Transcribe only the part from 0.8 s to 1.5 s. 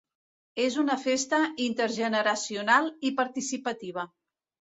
una festa